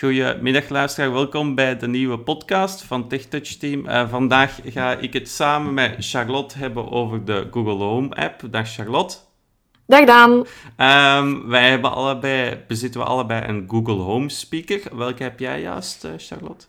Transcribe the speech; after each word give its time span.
Goedemiddag 0.00 0.68
luisteraar, 0.68 1.12
welkom 1.12 1.54
bij 1.54 1.76
de 1.76 1.88
nieuwe 1.88 2.18
podcast 2.18 2.82
van 2.82 3.08
TechTouch 3.08 3.48
Team. 3.48 3.86
Uh, 3.86 4.08
vandaag 4.08 4.58
ga 4.64 4.92
ik 4.92 5.12
het 5.12 5.28
samen 5.28 5.74
met 5.74 5.96
Charlotte 5.98 6.58
hebben 6.58 6.90
over 6.90 7.24
de 7.24 7.48
Google 7.50 7.84
Home 7.84 8.14
app. 8.14 8.42
Dag 8.50 8.72
Charlotte. 8.72 9.16
Dag 9.86 10.04
Daan. 10.04 10.30
Um, 10.32 11.48
wij 11.48 11.68
hebben 11.68 11.92
allebei, 11.92 12.64
bezitten 12.68 13.00
we 13.00 13.06
allebei 13.06 13.48
een 13.48 13.64
Google 13.68 14.02
Home 14.02 14.28
speaker. 14.28 14.96
Welke 14.96 15.22
heb 15.22 15.38
jij 15.38 15.60
juist, 15.60 16.04
uh, 16.04 16.10
Charlotte? 16.16 16.66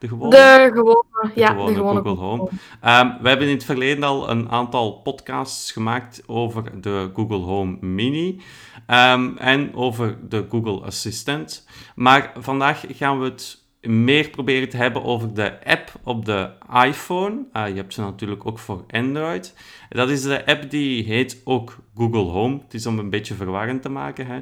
De 0.00 0.08
gewone? 0.08 0.30
De 0.30 0.70
gewone, 0.72 1.04
ja. 1.34 1.66
de 1.66 1.74
gewone 1.74 2.00
Google 2.00 2.24
Home. 2.24 2.42
Um, 2.84 3.22
we 3.22 3.28
hebben 3.28 3.46
in 3.46 3.54
het 3.54 3.64
verleden 3.64 4.04
al 4.04 4.30
een 4.30 4.50
aantal 4.50 4.92
podcasts 4.92 5.72
gemaakt 5.72 6.22
over 6.26 6.80
de 6.80 7.10
Google 7.14 7.38
Home 7.38 7.76
Mini 7.80 8.40
um, 8.86 9.36
en 9.36 9.74
over 9.74 10.18
de 10.28 10.46
Google 10.48 10.80
Assistant. 10.84 11.66
Maar 11.94 12.32
vandaag 12.38 12.84
gaan 12.88 13.18
we 13.18 13.24
het 13.24 13.62
meer 13.80 14.30
proberen 14.30 14.68
te 14.68 14.76
hebben 14.76 15.04
over 15.04 15.34
de 15.34 15.64
app 15.64 15.79
op 16.04 16.24
de 16.24 16.48
iPhone. 16.84 17.36
Uh, 17.52 17.68
je 17.68 17.74
hebt 17.74 17.94
ze 17.94 18.00
natuurlijk 18.00 18.46
ook 18.46 18.58
voor 18.58 18.84
Android. 18.90 19.54
Dat 19.88 20.10
is 20.10 20.22
de 20.22 20.46
app 20.46 20.70
die 20.70 21.04
heet 21.04 21.40
ook 21.44 21.76
Google 21.96 22.30
Home. 22.30 22.58
Het 22.64 22.74
is 22.74 22.86
om 22.86 22.98
een 22.98 23.10
beetje 23.10 23.34
verwarrend 23.34 23.82
te 23.82 23.88
maken. 23.88 24.26
Hè? 24.26 24.36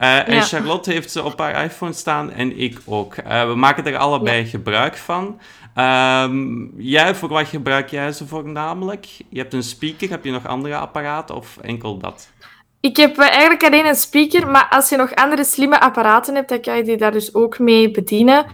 Uh, 0.00 0.28
En 0.28 0.42
Charlotte 0.42 0.92
heeft 0.92 1.10
ze 1.10 1.22
op 1.22 1.38
haar 1.38 1.64
iPhone 1.64 1.92
staan 1.92 2.32
en 2.32 2.58
ik 2.58 2.80
ook. 2.84 3.16
Uh, 3.16 3.46
we 3.48 3.54
maken 3.54 3.86
er 3.86 3.96
allebei 3.96 4.46
gebruik 4.46 4.96
van. 4.96 5.40
Um, 5.76 6.72
jij, 6.76 7.14
voor 7.14 7.28
wat 7.28 7.48
gebruik 7.48 7.88
jij 7.88 8.12
ze 8.12 8.26
voornamelijk? 8.26 9.06
Je 9.28 9.38
hebt 9.38 9.54
een 9.54 9.62
speaker, 9.62 10.10
heb 10.10 10.24
je 10.24 10.30
nog 10.30 10.46
andere 10.46 10.76
apparaten 10.76 11.34
of 11.36 11.56
enkel 11.56 11.98
dat? 11.98 12.32
Ik 12.80 12.96
heb 12.96 13.18
eigenlijk 13.18 13.64
alleen 13.64 13.86
een 13.86 13.94
speaker, 13.94 14.48
maar 14.48 14.66
als 14.70 14.88
je 14.88 14.96
nog 14.96 15.14
andere 15.14 15.44
slimme 15.44 15.80
apparaten 15.80 16.34
hebt, 16.34 16.48
dan 16.48 16.60
kan 16.60 16.76
je 16.76 16.82
die 16.82 16.96
daar 16.96 17.12
dus 17.12 17.34
ook 17.34 17.58
mee 17.58 17.90
bedienen. 17.90 18.46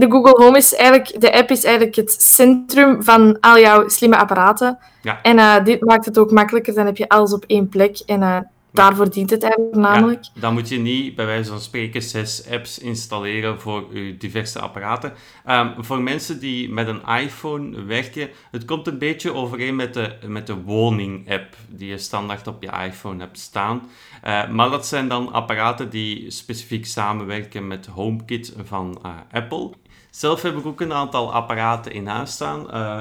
De 0.00 0.10
Google 0.10 0.44
Home 0.44 0.56
is 0.56 0.74
eigenlijk, 0.74 1.20
de 1.20 1.32
app 1.32 1.50
is 1.50 1.64
eigenlijk 1.64 1.96
het 1.96 2.22
centrum 2.22 3.02
van 3.02 3.40
al 3.40 3.58
jouw 3.58 3.88
slimme 3.88 4.16
apparaten. 4.16 4.78
Ja. 5.02 5.22
En 5.22 5.36
uh, 5.36 5.64
dit 5.64 5.84
maakt 5.84 6.04
het 6.04 6.18
ook 6.18 6.30
makkelijker, 6.30 6.74
dan 6.74 6.86
heb 6.86 6.96
je 6.96 7.08
alles 7.08 7.32
op 7.32 7.44
één 7.46 7.68
plek. 7.68 7.98
En 8.06 8.20
uh, 8.20 8.38
daarvoor 8.72 9.10
dient 9.10 9.30
het 9.30 9.42
eigenlijk 9.42 9.74
namelijk. 9.74 10.24
Ja, 10.24 10.40
dan 10.40 10.52
moet 10.52 10.68
je 10.68 10.78
niet, 10.78 11.14
bij 11.14 11.26
wijze 11.26 11.50
van 11.50 11.60
spreken, 11.60 12.02
zes 12.02 12.50
apps 12.50 12.78
installeren 12.78 13.60
voor 13.60 13.84
je 13.92 14.16
diverse 14.16 14.58
apparaten. 14.58 15.12
Um, 15.48 15.74
voor 15.78 16.00
mensen 16.00 16.40
die 16.40 16.70
met 16.70 16.88
een 16.88 17.02
iPhone 17.06 17.84
werken, 17.84 18.28
het 18.50 18.64
komt 18.64 18.86
een 18.86 18.98
beetje 18.98 19.34
overeen 19.34 19.76
met 19.76 19.94
de, 19.94 20.16
met 20.26 20.46
de 20.46 20.62
woning-app 20.62 21.56
die 21.68 21.88
je 21.88 21.98
standaard 21.98 22.46
op 22.46 22.62
je 22.62 22.70
iPhone 22.84 23.20
hebt 23.20 23.38
staan. 23.38 23.88
Uh, 24.26 24.48
maar 24.48 24.70
dat 24.70 24.86
zijn 24.86 25.08
dan 25.08 25.32
apparaten 25.32 25.90
die 25.90 26.30
specifiek 26.30 26.86
samenwerken 26.86 27.66
met 27.66 27.86
HomeKit 27.86 28.54
van 28.64 29.00
Apple. 29.30 29.70
Zelf 30.10 30.42
heb 30.42 30.56
ik 30.56 30.66
ook 30.66 30.80
een 30.80 30.92
aantal 30.92 31.32
apparaten 31.32 31.92
in 31.92 32.06
huis 32.06 32.32
staan. 32.32 32.66
Uh, 32.74 33.00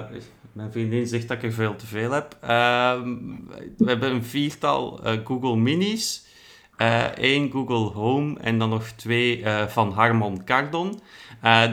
mijn 0.52 0.72
vriendin 0.72 1.08
zegt 1.08 1.28
dat 1.28 1.38
ik 1.38 1.44
er 1.44 1.54
veel 1.54 1.76
te 1.76 1.86
veel 1.86 2.12
heb. 2.12 2.38
Uh, 2.44 2.50
we 3.78 3.86
hebben 3.86 4.12
een 4.12 4.24
viertal 4.24 5.00
uh, 5.06 5.14
Google 5.24 5.56
Minis. 5.56 6.26
één 7.16 7.52
Google 7.52 8.00
Home 8.00 8.40
en 8.40 8.60
dan 8.60 8.70
nog 8.70 8.84
twee 8.84 9.44
van 9.68 9.92
Harman 9.92 10.44
Kardon. 10.44 11.00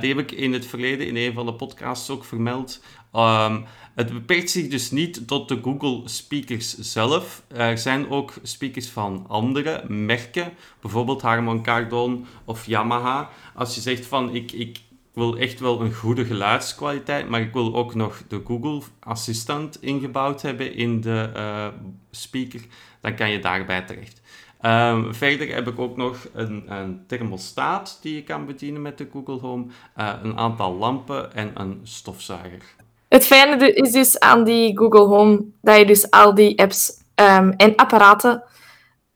die 0.00 0.14
heb 0.14 0.18
ik 0.18 0.32
in 0.32 0.52
het 0.52 0.66
verleden 0.66 1.06
in 1.06 1.16
een 1.16 1.32
van 1.32 1.46
de 1.46 1.54
podcasts 1.54 2.10
ook 2.10 2.24
vermeld. 2.24 2.82
Um, 3.12 3.64
het 3.94 4.12
beperkt 4.12 4.50
zich 4.50 4.68
dus 4.68 4.90
niet 4.90 5.26
tot 5.26 5.48
de 5.48 5.60
Google 5.62 6.08
speakers 6.08 6.78
zelf. 6.78 7.42
Er 7.48 7.78
zijn 7.78 8.10
ook 8.10 8.34
speakers 8.42 8.88
van 8.88 9.24
andere 9.28 9.84
merken, 9.88 10.52
bijvoorbeeld 10.80 11.22
Harman 11.22 11.62
Kardon 11.62 12.26
of 12.44 12.66
Yamaha. 12.66 13.30
Als 13.54 13.74
je 13.74 13.80
zegt 13.80 14.06
van 14.06 14.34
ik, 14.34 14.52
ik 14.52 14.80
wil 15.16 15.36
echt 15.36 15.60
wel 15.60 15.80
een 15.80 15.94
goede 15.94 16.24
geluidskwaliteit, 16.24 17.28
maar 17.28 17.40
ik 17.40 17.52
wil 17.52 17.74
ook 17.74 17.94
nog 17.94 18.22
de 18.28 18.42
Google 18.44 18.82
Assistant 19.00 19.82
ingebouwd 19.82 20.42
hebben 20.42 20.74
in 20.74 21.00
de 21.00 21.30
uh, 21.36 21.66
speaker, 22.10 22.60
dan 23.00 23.14
kan 23.14 23.30
je 23.30 23.38
daarbij 23.38 23.82
terecht. 23.82 24.20
Um, 24.60 25.14
verder 25.14 25.54
heb 25.54 25.68
ik 25.68 25.78
ook 25.78 25.96
nog 25.96 26.28
een, 26.32 26.64
een, 26.72 27.04
thermostaat 27.06 27.98
die 28.02 28.14
je 28.14 28.22
kan 28.22 28.46
bedienen 28.46 28.82
met 28.82 28.98
de 28.98 29.08
Google 29.12 29.38
Home, 29.38 29.66
uh, 29.96 30.12
een 30.22 30.38
aantal 30.38 30.74
lampen 30.74 31.34
en 31.34 31.50
een 31.54 31.80
stofzuiger. 31.82 32.62
Het 33.08 33.26
fijne 33.26 33.72
is 33.72 33.92
dus 33.92 34.18
aan 34.18 34.44
die 34.44 34.78
Google 34.78 35.06
Home 35.06 35.44
dat 35.62 35.78
je 35.78 35.86
dus 35.86 36.10
al 36.10 36.34
die 36.34 36.58
apps 36.58 36.90
um, 37.14 37.50
en 37.50 37.74
apparaten 37.76 38.42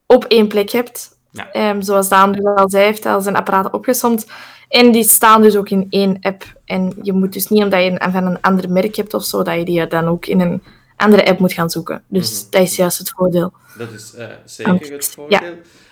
op 0.06 0.24
één 0.24 0.48
plek 0.48 0.70
hebt. 0.70 1.19
Ja. 1.30 1.70
Um, 1.70 1.82
zoals 1.82 2.08
Daan 2.08 2.32
dus 2.32 2.44
al 2.44 2.70
zei, 2.70 2.84
heeft 2.84 3.06
al 3.06 3.20
zijn 3.20 3.36
apparaten 3.36 3.72
opgesomd. 3.72 4.26
En 4.68 4.92
die 4.92 5.04
staan 5.04 5.42
dus 5.42 5.56
ook 5.56 5.68
in 5.68 5.86
één 5.90 6.16
app. 6.20 6.44
En 6.64 6.92
je 7.02 7.12
moet 7.12 7.32
dus 7.32 7.48
niet 7.48 7.62
omdat 7.62 7.82
je 7.82 7.90
een, 7.90 8.12
van 8.12 8.26
een 8.26 8.40
ander 8.40 8.70
merk 8.70 8.96
hebt 8.96 9.14
of 9.14 9.24
zo, 9.24 9.42
dat 9.42 9.54
je 9.54 9.64
die 9.64 9.86
dan 9.86 10.04
ook 10.04 10.26
in 10.26 10.40
een 10.40 10.62
andere 10.96 11.26
app 11.26 11.38
moet 11.38 11.52
gaan 11.52 11.70
zoeken. 11.70 12.02
Dus 12.08 12.42
mhm. 12.42 12.50
dat 12.50 12.62
is 12.62 12.76
juist 12.76 12.98
het 12.98 13.10
voordeel. 13.10 13.52
Dat 13.78 13.92
is 13.92 14.14
uh, 14.18 14.26
zeker 14.44 14.92
het 14.92 15.08
voordeel. 15.14 15.38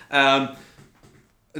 Ja. 0.09 0.35
Um, 0.35 0.49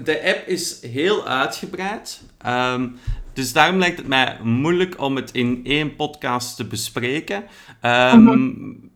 de 0.03 0.23
app 0.23 0.47
is 0.47 0.81
heel 0.81 1.27
uitgebreid. 1.27 2.21
Um, 2.47 2.99
dus 3.33 3.53
daarom 3.53 3.79
lijkt 3.79 3.97
het 3.97 4.07
mij 4.07 4.37
moeilijk 4.43 5.01
om 5.01 5.15
het 5.15 5.31
in 5.31 5.61
één 5.63 5.95
podcast 5.95 6.55
te 6.55 6.65
bespreken. 6.65 7.43
Um, 7.81 8.88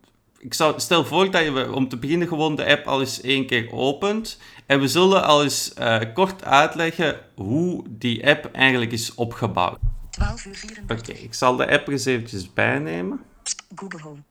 ik 0.44 0.54
zou, 0.54 0.80
stel 0.80 1.04
voor 1.04 1.30
dat 1.30 1.42
je 1.44 1.72
om 1.72 1.88
te 1.88 1.96
beginnen 1.96 2.28
gewoon 2.28 2.56
de 2.56 2.66
app 2.66 2.86
al 2.86 3.00
eens 3.00 3.20
één 3.20 3.46
keer 3.46 3.72
opent. 3.72 4.38
En 4.66 4.80
we 4.80 4.88
zullen 4.88 5.24
al 5.24 5.42
eens 5.42 5.72
uh, 5.78 6.00
kort 6.14 6.44
uitleggen 6.44 7.20
hoe 7.34 7.84
die 7.88 8.26
app 8.26 8.44
eigenlijk 8.52 8.92
is 8.92 9.14
opgebouwd. 9.14 9.78
12 10.10 10.44
uur 10.44 10.54
34. 10.54 10.98
Oké, 10.98 11.22
ik 11.22 11.34
zal 11.34 11.56
de 11.56 11.70
app 11.70 11.88
eens 11.88 12.04
eventjes 12.04 12.52
bijnemen. 12.52 13.20
Google 13.74 14.00
Home. 14.00 14.22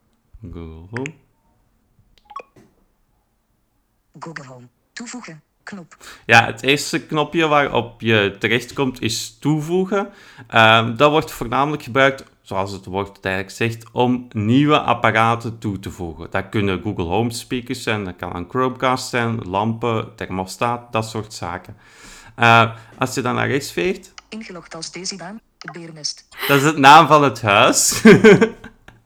Google 0.41 0.87
Home. 0.91 1.13
Google 4.19 4.45
Home. 4.45 4.67
Toevoegen. 4.93 5.41
Knop. 5.73 5.95
Ja, 6.25 6.45
het 6.45 6.63
eerste 6.63 7.05
knopje 7.05 7.47
waarop 7.47 8.01
je 8.01 8.35
terechtkomt 8.39 9.01
is 9.01 9.37
toevoegen. 9.39 10.09
Uh, 10.53 10.97
dat 10.97 11.11
wordt 11.11 11.31
voornamelijk 11.31 11.83
gebruikt 11.83 12.23
zoals 12.41 12.71
het 12.71 12.85
woord 12.85 13.25
eigenlijk 13.25 13.55
zegt, 13.55 13.91
om 13.91 14.27
nieuwe 14.31 14.79
apparaten 14.79 15.57
toe 15.59 15.79
te 15.79 15.91
voegen. 15.91 16.27
Dat 16.29 16.49
kunnen 16.49 16.81
Google 16.81 17.03
Home 17.03 17.31
speakers 17.31 17.83
zijn, 17.83 18.03
dat 18.03 18.15
kan 18.15 18.35
een 18.35 18.49
Chromecast 18.49 19.09
zijn, 19.09 19.39
lampen, 19.41 20.15
thermostaat, 20.15 20.91
dat 20.91 21.09
soort 21.09 21.33
zaken. 21.33 21.77
Uh, 22.39 22.71
als 22.97 23.13
je 23.13 23.21
dan 23.21 23.35
naar 23.35 23.47
rechts 23.47 23.71
veegt... 23.71 24.13
Ingelogd 24.29 24.75
als 24.75 24.91
Desiban, 24.91 25.39
Berenest. 25.71 26.27
Dat 26.47 26.57
is 26.57 26.63
het 26.63 26.77
naam 26.77 27.07
van 27.07 27.23
het 27.23 27.41
huis. 27.41 28.01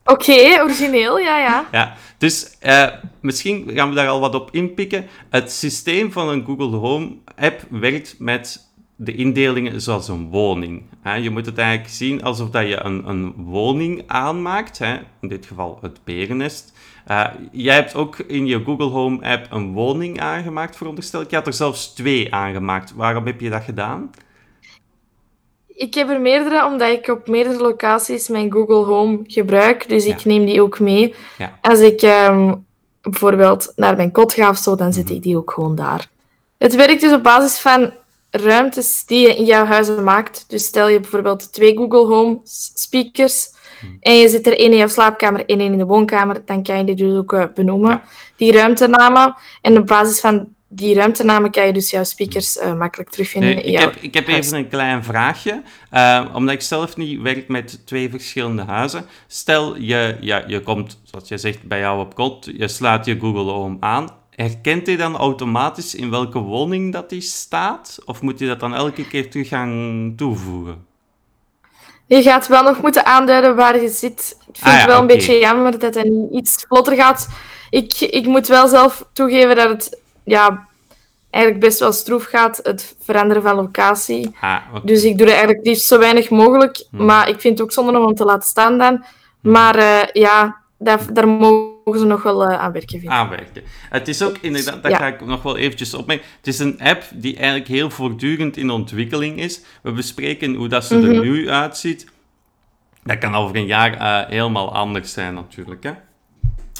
Oké, 0.07 0.61
origineel, 0.61 1.19
ja, 1.19 1.39
ja. 1.39 1.65
ja 1.71 1.95
dus 2.17 2.57
uh, 2.61 2.87
misschien 3.21 3.69
gaan 3.73 3.89
we 3.89 3.95
daar 3.95 4.07
al 4.07 4.19
wat 4.19 4.35
op 4.35 4.49
inpikken. 4.51 5.05
Het 5.29 5.51
systeem 5.51 6.11
van 6.11 6.29
een 6.29 6.45
Google 6.45 6.77
Home 6.77 7.15
app 7.35 7.61
werkt 7.69 8.15
met 8.19 8.65
de 8.95 9.15
indelingen 9.15 9.81
zoals 9.81 10.07
een 10.07 10.29
woning. 10.29 10.83
Je 11.21 11.29
moet 11.29 11.45
het 11.45 11.57
eigenlijk 11.57 11.89
zien 11.89 12.23
alsof 12.23 12.49
dat 12.49 12.67
je 12.67 12.83
een, 12.83 13.09
een 13.09 13.33
woning 13.37 14.03
aanmaakt, 14.07 14.79
in 15.21 15.27
dit 15.27 15.45
geval 15.45 15.77
het 15.81 15.99
berennest. 16.03 16.73
Uh, 17.07 17.25
jij 17.51 17.75
hebt 17.75 17.95
ook 17.95 18.17
in 18.17 18.45
je 18.45 18.63
Google 18.63 18.89
Home 18.89 19.25
app 19.25 19.47
een 19.51 19.73
woning 19.73 20.19
aangemaakt, 20.19 20.75
veronderstel 20.75 21.21
ik. 21.21 21.29
Je 21.29 21.35
had 21.35 21.47
er 21.47 21.53
zelfs 21.53 21.93
twee 21.93 22.33
aangemaakt. 22.33 22.93
Waarom 22.93 23.25
heb 23.25 23.41
je 23.41 23.49
dat 23.49 23.63
gedaan? 23.63 24.11
Ik 25.77 25.93
heb 25.93 26.09
er 26.09 26.21
meerdere, 26.21 26.65
omdat 26.65 26.89
ik 26.89 27.07
op 27.07 27.27
meerdere 27.27 27.57
locaties 27.57 28.27
mijn 28.27 28.51
Google 28.51 28.85
Home 28.85 29.19
gebruik. 29.23 29.89
Dus 29.89 30.05
ik 30.05 30.25
neem 30.25 30.45
die 30.45 30.61
ook 30.61 30.79
mee. 30.79 31.15
Ja. 31.37 31.57
Als 31.61 31.79
ik 31.79 32.01
ehm, 32.01 32.53
bijvoorbeeld 33.01 33.73
naar 33.75 33.95
mijn 33.95 34.11
kot 34.11 34.33
ga 34.33 34.49
of 34.49 34.57
zo, 34.57 34.75
dan 34.75 34.93
zet 34.93 35.05
mhm. 35.05 35.13
ik 35.13 35.21
die 35.21 35.37
ook 35.37 35.51
gewoon 35.51 35.75
daar. 35.75 36.09
Het 36.57 36.75
werkt 36.75 37.01
dus 37.01 37.13
op 37.13 37.23
basis 37.23 37.59
van 37.59 37.93
ruimtes 38.31 39.05
die 39.05 39.27
je 39.27 39.35
in 39.35 39.45
jouw 39.45 39.65
huizen 39.65 40.03
maakt. 40.03 40.45
Dus 40.47 40.65
stel 40.65 40.87
je 40.87 40.99
bijvoorbeeld 40.99 41.53
twee 41.53 41.77
Google 41.77 42.05
Home 42.05 42.39
speakers 42.73 43.55
en 43.99 44.13
je 44.13 44.29
zit 44.29 44.47
er 44.47 44.59
één 44.59 44.71
in 44.71 44.77
jouw 44.77 44.87
slaapkamer 44.87 45.39
en 45.45 45.59
één 45.59 45.71
in 45.71 45.77
de 45.77 45.85
woonkamer, 45.85 46.41
dan 46.45 46.63
kan 46.63 46.77
je 46.77 46.83
die 46.83 46.95
dus 46.95 47.17
ook 47.17 47.33
uh, 47.33 47.43
benoemen, 47.53 48.01
die 48.35 48.51
ruimtenamen. 48.51 49.35
En 49.61 49.77
op 49.77 49.87
basis 49.87 50.19
van 50.19 50.55
die 50.67 50.95
ruimtenamen 50.95 51.51
kan 51.51 51.65
je 51.65 51.73
dus 51.73 51.89
jouw 51.89 52.03
speakers 52.03 52.57
uh, 52.57 52.73
makkelijk 52.73 53.09
terugvinden. 53.09 53.55
Nee, 53.55 53.63
ik, 53.63 53.79
heb, 53.79 53.95
ik 53.95 54.13
heb 54.13 54.27
even 54.27 54.57
een 54.57 54.69
klein 54.69 55.03
vraagje, 55.03 55.61
uh, 55.93 56.25
omdat 56.33 56.53
ik 56.53 56.61
zelf 56.61 56.97
niet 56.97 57.21
werk 57.21 57.47
met 57.47 57.81
twee 57.85 58.09
verschillende 58.09 58.63
huizen. 58.63 59.05
Stel, 59.27 59.77
je, 59.77 60.17
ja, 60.19 60.43
je 60.47 60.61
komt, 60.61 60.99
zoals 61.03 61.27
je 61.27 61.37
zegt, 61.37 61.63
bij 61.63 61.79
jou 61.79 61.99
op 61.99 62.15
kot, 62.15 62.49
je 62.57 62.67
slaat 62.67 63.05
je 63.05 63.19
Google 63.19 63.51
Home 63.51 63.77
aan 63.79 64.09
herkent 64.37 64.87
hij 64.87 64.95
dan 64.95 65.15
automatisch 65.15 65.95
in 65.95 66.09
welke 66.09 66.39
woning 66.39 66.93
dat 66.93 67.09
hij 67.09 67.19
staat? 67.19 67.97
Of 68.05 68.21
moet 68.21 68.39
hij 68.39 68.47
dat 68.47 68.59
dan 68.59 68.75
elke 68.75 69.07
keer 69.07 69.29
terug 69.29 69.47
gaan 69.47 70.13
toevoegen? 70.15 70.85
Je 72.05 72.21
gaat 72.21 72.47
wel 72.47 72.63
nog 72.63 72.81
moeten 72.81 73.05
aanduiden 73.05 73.55
waar 73.55 73.81
je 73.81 73.89
zit. 73.89 74.37
Ik 74.39 74.55
vind 74.55 74.65
ah, 74.65 74.77
het 74.77 74.85
wel 74.85 75.01
een 75.01 75.07
beetje 75.07 75.39
jammer 75.39 75.79
dat 75.79 75.95
het 75.95 76.09
niet 76.09 76.31
iets 76.31 76.65
vlotter 76.67 76.95
gaat. 76.95 77.29
Ik, 77.69 77.93
ik 77.99 78.25
moet 78.25 78.47
wel 78.47 78.67
zelf 78.67 79.05
toegeven 79.13 79.55
dat 79.55 79.69
het 79.69 79.99
ja, 80.27 80.67
eigenlijk 81.29 81.65
best 81.65 81.79
wel 81.79 81.91
stroef 81.91 82.23
gaat, 82.23 82.59
het 82.63 82.95
veranderen 83.01 83.43
van 83.43 83.55
locatie. 83.55 84.35
Ah, 84.41 84.57
Dus 84.83 85.03
ik 85.03 85.17
doe 85.17 85.27
er 85.27 85.33
eigenlijk 85.33 85.65
liefst 85.65 85.87
zo 85.87 85.99
weinig 85.99 86.29
mogelijk. 86.29 86.85
Hmm. 86.91 87.05
Maar 87.05 87.29
ik 87.29 87.39
vind 87.41 87.53
het 87.57 87.67
ook 87.67 87.73
zonde 87.73 87.99
om 87.99 88.15
te 88.15 88.25
laten 88.25 88.49
staan 88.49 88.77
dan. 88.77 89.05
Maar 89.41 89.75
eh, 89.75 90.07
ja, 90.13 90.57
daar, 90.79 91.13
daar 91.13 91.27
mogen 91.27 91.99
ze 91.99 92.05
nog 92.05 92.23
wel 92.23 92.43
eh, 92.45 92.59
aan 92.59 92.71
werken, 92.71 92.99
vind 92.99 93.11
aanwerken. 93.11 93.63
Het 93.89 94.07
is 94.07 94.21
ook 94.21 94.37
inderdaad, 94.41 94.83
dat 94.83 94.91
Ja. 94.91 94.97
ga 94.97 95.07
ik 95.07 95.25
nog 95.25 95.41
wel 95.43 95.57
eventjes 95.57 95.93
opmerken. 95.93 96.25
Het 96.37 96.47
is 96.47 96.59
een 96.59 96.79
app 96.81 97.03
die 97.13 97.35
eigenlijk 97.35 97.67
heel 97.67 97.89
voortdurend 97.89 98.57
in 98.57 98.69
ontwikkeling 98.69 99.39
is. 99.39 99.61
We 99.81 99.91
bespreken 99.91 100.53
hoe 100.53 100.67
dat 100.67 100.85
ze 100.85 100.95
er 100.95 101.01
Mhm. 101.13 101.19
nu 101.21 101.49
uitziet. 101.49 102.07
Dat 103.03 103.17
kan 103.17 103.35
over 103.35 103.55
een 103.55 103.65
jaar 103.65 103.93
eh, 103.93 104.29
helemaal 104.29 104.73
anders 104.73 105.13
zijn, 105.13 105.33
natuurlijk. 105.33 105.83
Hè? 105.83 105.91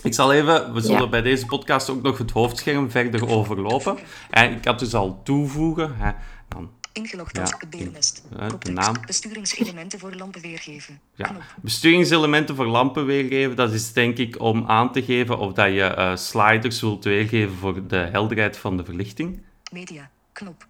Ik 0.04 0.14
zal 0.14 0.34
even, 0.34 0.74
we 0.74 0.82
zullen 0.82 1.02
Ja. 1.02 1.08
bij 1.10 1.22
deze 1.22 1.46
podcast 1.46 1.90
ook 1.90 2.02
nog 2.02 2.18
het 2.18 2.32
hoofdscherm 2.32 2.92
verder 2.92 3.28
overlopen. 3.30 3.98
En 4.30 4.52
ik 4.52 4.66
had 4.66 4.80
dus 4.80 4.94
al 4.94 5.20
toevoegen. 5.24 5.96
Hè, 5.98 6.12
dan 6.48 6.70
Ingelogd 6.94 7.36
Ja. 7.36 7.42
als. 7.42 7.52
Ja, 7.52 7.58
de 7.70 8.48
Koptekst. 8.50 8.74
naam. 8.74 8.96
Besturingselementen 9.06 10.00
voor 10.00 10.14
lampen 10.16 10.42
weergeven. 10.42 11.00
Ja, 11.16 11.36
besturingselementen 11.62 12.56
voor 12.56 12.66
lampen 12.66 13.06
weergeven, 13.06 13.56
dat 13.56 13.72
is 13.74 13.94
denk 13.94 14.18
ik 14.18 14.42
om 14.42 14.66
aan 14.68 14.92
te 14.92 15.04
geven 15.04 15.38
of 15.38 15.54
dat 15.54 15.68
je 15.74 15.84
eh, 15.84 16.16
sliders 16.16 16.82
wilt 16.82 17.04
weergeven 17.04 17.56
voor 17.56 17.88
de 17.88 17.96
helderheid 17.98 18.58
van 18.58 18.78
de 18.78 18.84
verlichting. 18.86 19.42
Media. 19.72 20.10
Knop. 20.32 20.66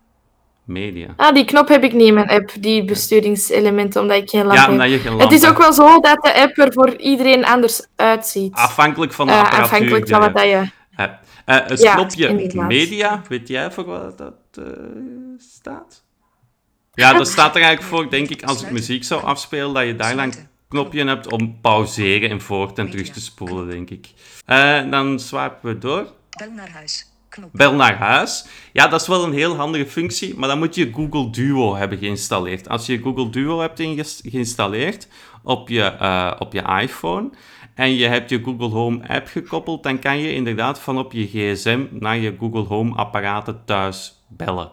Media. 0.67 1.13
Ah, 1.17 1.33
die 1.33 1.45
knop 1.45 1.67
heb 1.67 1.83
ik 1.83 1.93
niet 1.93 2.07
in 2.07 2.13
mijn 2.13 2.29
app, 2.29 2.51
die 2.59 2.85
besturingselementen, 2.85 4.01
omdat 4.01 4.17
ik 4.17 4.29
geen 4.29 4.41
lamp 4.45 4.53
Ja, 4.55 4.61
heb. 4.61 4.71
omdat 4.71 4.89
je 4.89 4.99
geen 4.99 5.19
Het 5.19 5.31
is 5.31 5.47
ook 5.47 5.57
wel 5.57 5.73
zo 5.73 5.99
dat 5.99 6.21
de 6.23 6.33
app 6.41 6.57
er 6.57 6.73
voor 6.73 6.95
iedereen 6.95 7.45
anders 7.45 7.85
uitziet. 7.95 8.53
Afhankelijk 8.53 9.13
van 9.13 9.25
de 9.27 9.31
Eh, 9.31 9.37
apparatuur. 9.37 9.63
afhankelijk 9.65 10.05
die 10.05 10.13
van 10.15 10.23
je 10.23 10.31
wat 10.31 10.41
dat 10.41 10.49
je... 10.51 10.69
hebt. 10.95 11.25
Eh, 11.45 11.57
eh, 11.57 11.67
het 11.67 11.81
Ja, 11.81 11.93
knopje 11.95 12.63
media, 12.67 13.21
weet 13.27 13.47
jij 13.47 13.71
voor 13.71 13.85
wat 13.85 14.17
dat 14.17 14.33
staat? 15.37 16.03
Ja, 16.93 17.13
dat 17.13 17.27
staat 17.27 17.55
er 17.55 17.61
eigenlijk 17.61 17.93
voor, 17.93 18.09
denk 18.09 18.29
ik, 18.29 18.43
als 18.43 18.61
ik 18.63 18.71
muziek 18.71 19.03
zou 19.03 19.23
afspelen, 19.23 19.73
dat 19.73 19.85
je 19.85 19.95
daar 19.95 20.15
lang 20.15 20.35
een 20.35 20.47
knopje 20.67 21.05
hebt 21.05 21.31
om 21.31 21.57
pauzeren 21.61 22.29
en 22.29 22.41
voort 22.41 22.77
en 22.77 22.89
terug 22.89 23.09
te 23.09 23.21
spoelen, 23.21 23.69
denk 23.69 23.89
ik. 23.89 24.07
Eh, 24.45 24.89
dan 24.89 25.19
swipen 25.19 25.59
we 25.61 25.77
door. 25.77 26.07
Bel 26.37 26.51
naar 26.51 26.69
huis. 26.69 27.05
Bel 27.51 27.73
naar 27.73 27.95
huis. 27.97 28.45
Ja, 28.73 28.87
dat 28.87 29.01
is 29.01 29.07
wel 29.07 29.23
een 29.23 29.33
heel 29.33 29.55
handige 29.55 29.85
functie, 29.85 30.37
maar 30.37 30.49
dan 30.49 30.57
moet 30.57 30.75
je 30.75 30.93
Google 30.93 31.29
Duo 31.29 31.75
hebben 31.75 31.97
geïnstalleerd. 31.97 32.69
Als 32.69 32.85
je 32.85 33.01
Google 33.01 33.29
Duo 33.29 33.59
hebt 33.59 33.81
geïnstalleerd 34.23 35.07
op 35.43 35.69
je, 35.69 35.83
eh, 35.83 36.31
op 36.39 36.53
je 36.53 36.61
iPhone 36.81 37.29
en 37.73 37.95
je 37.95 38.07
hebt 38.07 38.29
je 38.29 38.43
Google 38.43 38.69
Home 38.69 39.07
app 39.07 39.27
gekoppeld, 39.27 39.83
dan 39.83 39.99
kan 39.99 40.17
je 40.17 40.33
inderdaad 40.33 40.79
van 40.79 40.97
op 40.97 41.11
je 41.11 41.27
gsm 41.27 41.85
naar 41.91 42.17
je 42.17 42.35
Google 42.39 42.63
Home 42.63 42.95
apparaten 42.95 43.61
thuis 43.65 44.23
bellen. 44.27 44.71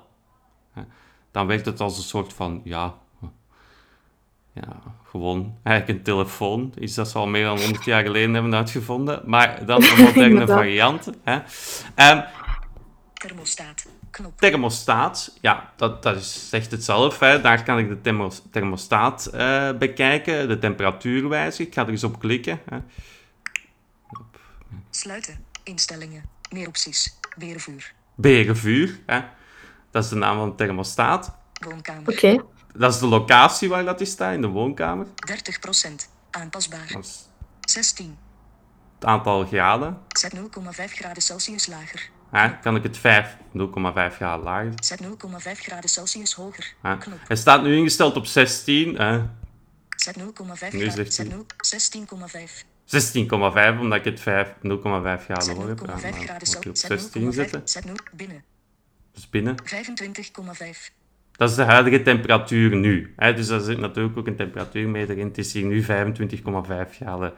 Dan 1.31 1.47
werkt 1.47 1.67
het 1.67 1.81
als 1.81 1.97
een 1.97 2.05
soort 2.05 2.33
van, 2.33 2.61
ja, 2.65 2.95
ja, 4.55 4.81
gewoon 5.05 5.57
eigenlijk 5.63 5.99
een 5.99 6.05
telefoon. 6.05 6.73
Iets 6.79 6.95
dat 6.95 7.09
ze 7.09 7.19
al 7.19 7.27
meer 7.27 7.45
dan 7.45 7.59
100 7.59 7.85
jaar 7.85 8.03
geleden 8.03 8.35
hebben 8.35 8.55
uitgevonden, 8.55 9.23
maar 9.25 9.67
dan 9.67 9.83
een 9.83 10.05
moderne 10.05 10.47
variant. 10.47 11.11
Hè. 11.23 11.39
Ehm, 11.95 12.21
Thermostaat. 13.27 13.87
Knop. 14.11 14.41
Thermostaat, 14.41 15.39
ja, 15.41 15.73
dat, 15.77 16.03
dat 16.03 16.17
is, 16.17 16.49
zegt 16.49 16.71
het 16.71 16.85
zelf. 16.85 17.19
Hè. 17.19 17.41
Daar 17.41 17.63
kan 17.63 17.79
ik 17.79 17.89
de 17.89 18.01
thermos- 18.01 18.43
thermostaat 18.51 19.27
eh, 19.27 19.73
bekijken, 19.79 20.49
de 20.49 20.59
temperatuur 20.59 21.29
wijzigen. 21.29 21.67
Ik 21.67 21.75
ga 21.75 21.83
er 21.83 21.89
eens 21.89 22.05
op 22.05 22.19
klikken. 22.19 22.61
Hè. 22.71 22.79
Sluiten. 24.91 25.45
Instellingen. 25.63 26.25
Meer 26.51 26.67
opties. 26.67 27.19
Berenvuur. 27.37 27.93
Berenvuur, 28.15 29.01
hè. 29.07 29.21
dat 29.91 30.05
is 30.05 30.11
de 30.11 30.17
naam 30.17 30.37
van 30.37 30.49
de 30.49 30.55
thermostaat. 30.55 31.37
Woonkamer. 31.69 32.13
Oké. 32.13 32.45
Dat 32.75 32.95
is 32.95 33.01
de 33.01 33.07
locatie 33.07 33.69
waar 33.69 33.85
dat 33.85 34.01
is 34.01 34.11
staat, 34.11 34.35
in 34.35 34.41
de 34.41 34.49
woonkamer. 34.49 35.07
30%. 35.07 35.11
Aanpasbaar. 36.31 36.89
Dat 36.93 37.05
is 37.05 37.29
16. 37.61 38.19
het 38.95 39.05
aantal 39.05 39.47
graden. 39.47 39.99
Zet 40.09 40.35
0,5 40.35 40.41
graden 40.85 41.23
Celsius 41.23 41.67
lager. 41.67 42.13
Hè. 42.37 42.59
Kan 42.59 42.77
ik 42.77 42.83
het 42.83 42.99
5, 42.99 43.37
0,5 43.37 44.17
graden 44.17 44.45
lager 44.45 44.73
Zet 44.83 45.03
0,5 45.03 45.07
graden 45.61 45.91
Celsius 45.91 46.33
hoger. 46.33 46.75
hè. 46.83 46.95
Hij 47.27 47.37
staat 47.37 47.63
nu 47.63 47.77
ingesteld 47.77 48.17
op 48.17 48.27
16, 48.27 48.97
hè. 48.97 49.23
Zet 49.97 50.17
0,5 50.19 50.23
Nu 50.23 50.29
graden. 50.57 50.93
zegt 50.93 51.15
Zet 51.15 51.27
hij. 51.27 51.37
0 51.37 51.47
16,5. 51.57 52.65
16,5, 53.75 53.81
omdat 53.81 53.99
ik 53.99 54.05
het 54.05 54.21
5, 54.21 54.49
0,5 54.49 55.25
graden 55.25 55.55
hoor 55.55 55.69
0,5 55.69 55.77
heb. 55.77 55.87
Ja, 55.87 56.11
maar 56.11 56.13
graden 56.13 56.47
Celsius. 56.47 56.81
16 56.81 57.33
zetten. 57.33 57.63
Zet 57.65 57.85
0 57.85 57.95
binnen. 58.13 58.45
Dus 59.13 59.31
binnen. 59.31 59.57
25,5. 59.65 60.93
Dat 61.33 61.51
is 61.51 61.57
de 61.57 61.63
huidige 61.63 62.03
temperatuur 62.03 62.77
nu. 62.77 63.15
Hè? 63.17 63.35
Dus 63.35 63.47
daar 63.47 63.61
zit 63.61 63.79
natuurlijk 63.79 64.19
ook 64.19 64.27
een 64.27 64.37
temperatuurmeter 64.37 65.19
in. 65.19 65.27
Het 65.27 65.39
is 65.39 65.53
hier 65.53 65.65
nu 65.65 65.83
25,5 65.83 65.87
graden 66.97 67.33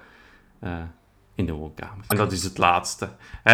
eh, 0.60 0.82
in 1.36 1.46
de 1.46 1.52
woonkamer. 1.52 2.04
En 2.08 2.16
dat 2.16 2.32
is 2.32 2.42
het 2.42 2.58
laatste. 2.58 3.08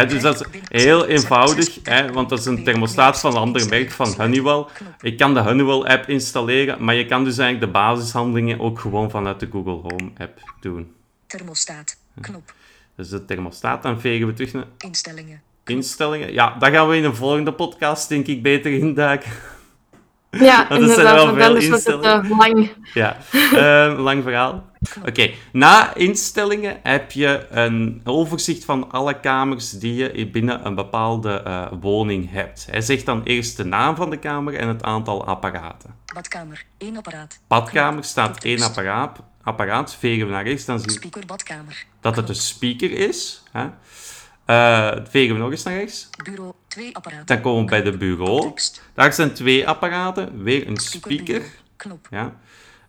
Dus 0.07 0.21
dat 0.21 0.47
is 0.69 0.83
heel 0.83 1.05
eenvoudig, 1.05 1.79
want 2.13 2.29
dat 2.29 2.39
is 2.39 2.45
een 2.45 2.63
thermostaat 2.63 3.19
van 3.19 3.31
een 3.31 3.37
ander 3.37 3.69
merk 3.69 3.91
van 3.91 4.13
Honeywell. 4.17 4.65
Ik 5.01 5.17
kan 5.17 5.33
de 5.33 5.39
Honeywell-app 5.39 6.09
installeren, 6.09 6.83
maar 6.83 6.95
je 6.95 7.05
kan 7.05 7.23
dus 7.23 7.37
eigenlijk 7.37 7.73
de 7.73 7.79
basishandelingen 7.79 8.59
ook 8.59 8.79
gewoon 8.79 9.09
vanuit 9.09 9.39
de 9.39 9.47
Google 9.51 9.71
Home-app 9.71 10.39
doen. 10.59 10.93
Thermostaat. 11.27 11.97
Knop. 12.21 12.53
Dus 12.95 13.09
de 13.09 13.25
thermostaat, 13.25 13.83
dan 13.83 13.99
vegen 13.99 14.27
we 14.27 14.33
terug 14.33 14.53
naar 14.53 14.65
Instellingen. 14.77 15.41
instellingen. 15.65 16.33
Ja, 16.33 16.55
daar 16.59 16.71
gaan 16.71 16.87
we 16.89 16.97
in 16.97 17.03
een 17.03 17.15
volgende 17.15 17.53
podcast, 17.53 18.09
denk 18.09 18.27
ik, 18.27 18.41
beter 18.41 18.71
induiken. 18.71 19.31
Ja, 20.39 20.65
zijn 20.69 20.69
wel 20.69 20.79
inderdaad, 20.79 21.15
veel 21.17 21.25
want 21.25 21.41
anders 21.41 21.67
wordt 21.67 21.85
het 21.85 21.93
instellingen. 21.93 22.31
eh, 22.31 22.37
lang. 22.37 22.71
Ja, 22.93 23.17
eh, 23.33 23.99
lang 23.99 24.23
verhaal. 24.23 24.71
Oké, 25.07 25.31
na 25.51 25.95
instellingen 25.95 26.79
heb 26.83 27.11
je 27.11 27.45
een 27.49 28.01
overzicht 28.03 28.65
van 28.65 28.91
alle 28.91 29.19
kamers 29.19 29.69
die 29.71 29.93
je 29.93 30.27
binnen 30.27 30.65
een 30.65 30.75
bepaalde 30.75 31.41
eh, 31.41 31.65
woning 31.79 32.31
hebt. 32.31 32.67
Hij 32.71 32.81
zegt 32.81 33.05
dan 33.05 33.23
eerst 33.23 33.57
de 33.57 33.63
naam 33.65 33.95
van 33.95 34.09
de 34.09 34.17
kamer 34.17 34.55
en 34.55 34.67
het 34.67 34.83
aantal 34.83 35.25
apparaten. 35.25 35.95
Badkamer. 36.13 36.63
1 36.77 36.97
apparaat. 36.97 37.39
Badkamer 37.47 38.03
staat 38.03 38.43
één 38.43 38.61
apparaat. 38.61 39.19
apparaat. 39.43 39.95
Vegen 39.99 40.25
we 40.25 40.31
naar 40.31 40.43
rechts, 40.47 40.65
dan 40.65 40.79
zie 40.79 40.91
je 40.91 40.97
Speaker 40.97 41.25
badkamer. 41.25 41.85
dat 42.01 42.15
het 42.15 42.29
een 42.29 42.35
speaker 42.35 42.91
is. 42.91 43.43
Hè. 43.51 43.65
Eh, 44.45 44.91
vegen 45.09 45.35
we 45.35 45.41
nog 45.41 45.51
eens 45.51 45.63
naar 45.63 45.73
rechts. 45.73 46.09
Bureau. 46.23 46.53
2 46.67 46.95
apparaten. 46.95 47.25
Dan 47.25 47.41
komen 47.41 47.63
we 47.63 47.69
bij 47.69 47.81
de 47.81 47.97
bureau. 47.97 48.53
Daar 48.93 49.13
zijn 49.13 49.33
twee 49.33 49.67
apparaten, 49.67 50.43
weer 50.43 50.67
een 50.67 50.77
speaker. 50.77 51.41
Knop. 51.75 52.07
Ja. 52.09 52.35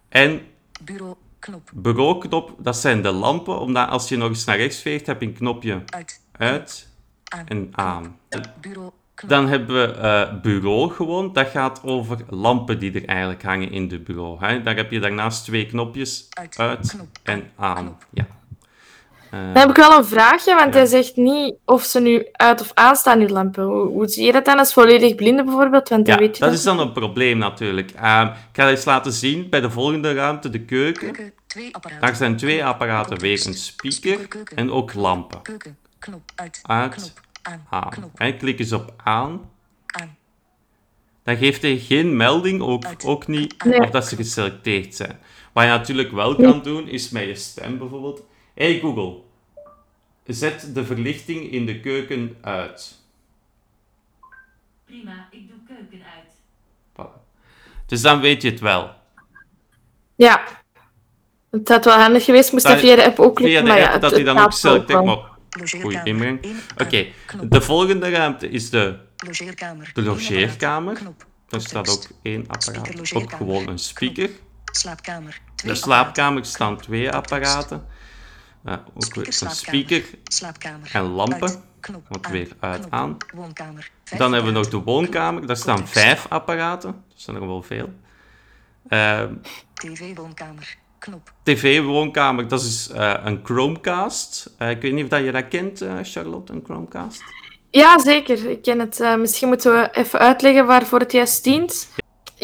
En 0.08 0.40
Bureau. 0.82 1.14
Knop. 1.38 1.70
bureauknop, 1.74 2.54
dat 2.58 2.76
zijn 2.76 3.02
de 3.02 3.10
lampen, 3.12 3.58
omdat 3.60 3.88
als 3.88 4.08
je 4.08 4.16
nog 4.16 4.28
eens 4.28 4.44
naar 4.44 4.56
rechts 4.56 4.78
veegt, 4.78 5.06
heb 5.06 5.20
je 5.20 5.26
een 5.26 5.32
knopje 5.34 5.82
Uit. 5.86 6.20
uit 6.32 6.88
Aan. 7.24 7.46
en 7.48 7.68
aan. 7.72 8.18
Bureau. 8.60 8.90
Dan 9.26 9.48
hebben 9.48 9.76
we 9.76 9.92
eh, 9.94 10.40
bureau 10.40 10.90
gewoon, 10.92 11.32
dat 11.32 11.48
gaat 11.48 11.82
over 11.82 12.18
lampen 12.28 12.78
die 12.78 12.92
er 12.92 13.04
eigenlijk 13.08 13.42
hangen 13.42 13.70
in 13.70 13.88
de 13.88 13.98
bureau. 14.00 14.44
Hè. 14.44 14.62
Daar 14.62 14.76
heb 14.76 14.90
je 14.90 15.00
daarnaast 15.00 15.44
twee 15.44 15.66
knopjes, 15.66 16.26
Uit. 16.30 16.58
uit 16.58 16.88
Knop. 16.88 17.08
en 17.22 17.50
aan. 17.56 17.98
Ja. 18.10 18.26
Dan 19.34 19.56
heb 19.62 19.70
ik 19.70 19.76
wel 19.76 19.98
een 19.98 20.04
vraagje, 20.04 20.54
want 20.54 20.74
hij 20.74 20.86
zegt 20.86 21.16
niet 21.16 21.54
of 21.64 21.82
ze 21.82 22.00
nu 22.00 22.26
uit 22.32 22.60
of 22.60 22.70
aan 22.74 22.96
staan, 22.96 23.18
die 23.18 23.28
lampen. 23.28 23.64
Hoe, 23.64 23.86
hoe 23.86 24.08
zie 24.08 24.26
je 24.26 24.32
dat 24.32 24.44
dan 24.44 24.58
als 24.58 24.72
volledig 24.72 25.14
blinde 25.14 25.44
bijvoorbeeld? 25.44 25.88
Want 25.88 26.06
dan 26.06 26.14
Ja, 26.14 26.20
weet 26.20 26.36
je 26.36 26.44
dat 26.44 26.52
is 26.52 26.62
dan 26.62 26.78
een 26.78 26.92
probleem 26.92 27.38
natuurlijk. 27.38 27.90
Ehm, 27.90 28.26
ik 28.26 28.32
ga 28.52 28.68
eens 28.70 28.84
laten 28.84 29.12
zien 29.12 29.48
bij 29.48 29.60
de 29.60 29.70
volgende 29.70 30.12
ruimte, 30.14 30.50
de 30.50 30.60
keuken. 30.60 31.12
Keuken. 31.12 31.32
2 31.46 31.74
apparaten. 31.74 32.06
Daar 32.06 32.16
zijn 32.16 32.36
twee 32.36 32.64
apparaten, 32.64 33.18
weer 33.18 33.46
een 33.46 33.54
speaker 33.54 34.28
keuken. 34.28 34.56
en 34.56 34.70
ook 34.70 34.94
lampen. 34.94 35.42
Keuken. 35.42 35.76
Knop. 35.98 36.20
Uit. 36.34 36.60
Uit. 36.62 36.94
Knop. 36.94 37.10
Aan. 37.42 37.64
Aan. 37.70 37.90
Knop. 37.90 38.10
En 38.14 38.36
klik 38.38 38.58
eens 38.58 38.72
op 38.72 38.92
aan. 38.96 39.50
Aan. 39.86 40.16
Dan 41.24 41.36
geeft 41.36 41.62
hij 41.62 41.76
geen 41.78 42.16
melding, 42.16 42.62
ook, 42.62 42.84
Uit. 42.84 43.04
ook 43.04 43.26
niet 43.26 43.64
Nee. 43.64 43.80
of 43.80 43.90
dat 43.90 44.06
ze 44.06 44.16
geselecteerd 44.16 44.94
zijn. 44.94 45.18
Wat 45.52 45.64
je 45.64 45.70
natuurlijk 45.70 46.12
wel 46.12 46.34
kan 46.36 46.62
doen, 46.62 46.88
is 46.88 47.10
met 47.10 47.24
je 47.24 47.34
stem 47.34 47.78
bijvoorbeeld. 47.78 48.22
Hey 48.54 48.78
Google, 48.80 49.14
zet 50.32 50.74
de 50.74 50.84
verlichting 50.84 51.50
in 51.50 51.66
de 51.66 51.80
keuken 51.80 52.36
uit. 52.40 52.98
Prima, 54.84 55.28
ik 55.30 55.48
doe 55.48 55.56
keuken 55.76 56.06
uit. 56.14 56.32
Voilà. 56.92 57.20
Dus 57.86 58.00
dan 58.00 58.20
weet 58.20 58.42
je 58.42 58.50
het 58.50 58.60
wel. 58.60 58.90
Ja. 60.16 60.44
Het 61.50 61.68
had 61.68 61.84
wel 61.84 61.98
handig 61.98 62.24
geweest, 62.24 62.52
moest 62.52 62.66
Dat- 62.66 62.78
via 62.78 62.96
de 62.96 63.04
app 63.04 63.18
ook 63.18 63.38
Via 63.38 63.46
lukken, 63.46 63.64
de 63.64 63.70
maar 63.70 63.78
ja, 63.78 63.84
app 63.84 63.92
het- 63.92 64.02
dat 64.02 64.10
hij 64.12 64.22
dan 64.22 64.38
ook 64.38 64.52
selecteert. 64.52 65.04
wel. 65.04 65.04
Maar 65.58 65.68
goeie 65.80 66.00
inbreng. 66.04 66.46
Oké. 66.82 67.06
Knop. 67.26 67.50
de 67.50 67.60
volgende 67.60 68.10
ruimte 68.10 68.48
is 68.50 68.70
de 68.70 68.98
Logeerkamer. 69.26 69.90
De 69.94 70.02
logeerkamer. 70.02 70.98
Daar 71.48 71.60
staat 71.60 71.88
ook 71.90 72.02
één 72.22 72.44
apparaat. 72.48 73.14
Ook 73.14 73.32
gewoon 73.32 73.68
een 73.68 73.78
speaker. 73.78 74.30
Slaapkamer. 74.64 75.40
De 75.64 75.74
slaapkamer 75.74 76.44
staan 76.44 76.76
twee 76.80 77.10
apparaten. 77.10 77.86
Eh, 78.64 78.74
ook 78.94 79.14
weer 79.14 79.26
een 79.26 79.32
slaapkamer. 79.32 79.84
speaker 79.84 80.04
Slaapkamer. 80.24 80.90
en 80.92 81.02
lampen. 81.02 81.40
Uit. 81.40 81.60
Knop. 81.80 82.26
Weer 82.30 82.48
uit 82.60 82.80
Knop. 82.80 82.92
aan. 82.92 83.16
Woonkamer. 83.34 83.90
Dan 84.16 84.32
hebben 84.32 84.52
we 84.52 84.58
nog 84.58 84.68
de 84.68 84.76
woonkamer. 84.76 85.46
Daar 85.46 85.56
staan 85.56 85.88
vijf 85.88 86.26
apparaten. 86.28 86.90
Dat 87.08 87.20
zijn 87.20 87.36
er 87.36 87.46
wel 87.46 87.62
veel. 87.62 87.92
Uh, 88.88 89.22
TV-woonkamer. 89.74 90.76
Knop. 90.98 91.32
TV-woonkamer, 91.42 92.48
dat 92.48 92.62
is 92.62 92.90
uh, 92.94 93.14
een 93.24 93.40
Chromecast. 93.42 94.54
Uh, 94.58 94.70
ik 94.70 94.82
weet 94.82 94.92
niet 94.92 95.04
of 95.04 95.10
dat 95.10 95.24
je 95.24 95.32
dat 95.32 95.48
kent, 95.48 95.82
uh, 95.82 95.98
Charlotte, 96.02 96.52
een 96.52 96.62
Chromecast. 96.64 97.22
Ja, 97.70 97.98
zeker. 97.98 98.50
Ik 98.50 98.62
ken 98.62 98.78
het. 98.78 99.18
misschien 99.18 99.48
moeten 99.48 99.72
we 99.72 99.88
even 99.92 100.18
uitleggen 100.18 100.66
waarvoor 100.66 100.98
het 100.98 101.12
juist 101.12 101.44
dient. 101.44 101.88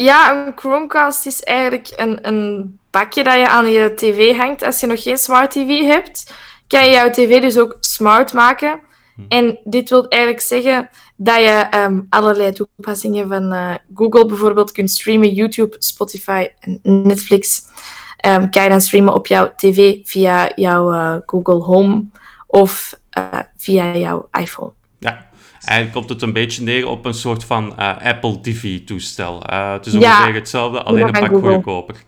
Ja, 0.01 0.45
een 0.45 0.53
Chromecast 0.55 1.25
is 1.25 1.43
eigenlijk 1.43 1.93
een, 1.95 2.27
een 2.27 2.79
bakje 2.89 3.23
dat 3.23 3.33
je 3.33 3.47
aan 3.47 3.71
je 3.71 3.93
tv 3.93 4.35
hangt. 4.37 4.63
Als 4.63 4.79
je 4.79 4.87
nog 4.87 5.03
geen 5.03 5.17
smart 5.17 5.51
tv 5.51 5.81
hebt, 5.81 6.33
kan 6.67 6.85
je 6.85 6.91
jouw 6.91 7.09
tv 7.09 7.41
dus 7.41 7.59
ook 7.59 7.77
smart 7.79 8.33
maken. 8.33 8.79
Hm. 9.15 9.21
En 9.27 9.59
dit 9.63 9.89
wil 9.89 10.07
eigenlijk 10.07 10.43
zeggen 10.43 10.89
dat 11.15 11.35
je 11.35 11.67
um, 11.75 12.07
allerlei 12.09 12.51
toepassingen 12.51 13.27
van 13.27 13.53
uh, 13.53 13.75
Google 13.95 14.25
bijvoorbeeld 14.25 14.71
kunt 14.71 14.91
streamen, 14.91 15.33
YouTube, 15.33 15.75
Spotify 15.79 16.47
en 16.59 16.79
Netflix. 16.83 17.63
Um, 18.27 18.49
kan 18.49 18.63
je 18.63 18.69
dan 18.69 18.81
streamen 18.81 19.13
op 19.13 19.27
jouw 19.27 19.53
tv 19.55 19.97
via 20.03 20.51
jouw 20.55 20.93
uh, 20.93 21.15
Google 21.25 21.61
Home 21.61 22.05
of 22.47 22.99
uh, 23.17 23.39
via 23.57 23.95
jouw 23.95 24.27
iPhone. 24.39 24.71
Eigenlijk 25.65 25.97
komt 25.97 26.09
het 26.09 26.21
een 26.21 26.33
beetje 26.33 26.63
neer 26.63 26.87
op 26.87 27.05
een 27.05 27.13
soort 27.13 27.43
van 27.43 27.75
Apple 27.77 28.41
TV-toestel. 28.41 29.43
het 29.45 29.85
is 29.85 29.93
ongeveer 29.93 30.27
ja, 30.27 30.33
hetzelfde, 30.33 30.83
alleen 30.83 31.15
een 31.15 31.29
pak 31.29 31.41
goedkoper. 31.41 32.03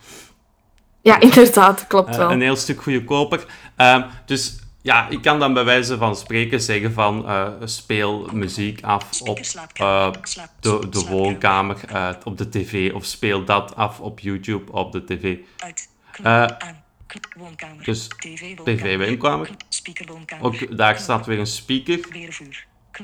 Ja, 1.01 1.19
inderdaad, 1.19 1.87
klopt 1.87 2.15
wel. 2.15 2.31
een 2.31 2.41
heel 2.41 2.55
stuk 2.55 2.81
goedkoper. 2.81 3.45
Um, 3.77 4.05
dus 4.25 4.59
ja, 4.83 5.09
ik 5.09 5.21
kan 5.21 5.39
dan 5.39 5.53
bij 5.53 5.63
wijze 5.63 5.97
van 5.97 6.15
spreken 6.15 6.61
zeggen 6.61 6.93
van 6.93 7.25
uh, 7.25 7.47
speel 7.63 8.29
muziek 8.33 8.83
af 8.83 9.21
op 9.21 9.39
uh, 9.81 10.11
de, 10.59 10.89
de 10.89 11.05
woonkamer, 11.09 11.77
uh, 11.91 12.09
op 12.23 12.37
de 12.37 12.49
tv, 12.49 12.91
of 12.93 13.05
speel 13.05 13.45
dat 13.45 13.75
af 13.75 13.99
op 13.99 14.19
YouTube 14.19 14.71
op 14.71 14.91
de 14.91 15.03
tv. 15.03 15.37
dus 17.83 18.07
tv-woonkamer. 18.63 19.49
Ook 20.41 20.77
daar 20.77 20.99
staat 20.99 21.25
weer 21.25 21.39
een 21.39 21.47
speaker. 21.47 21.99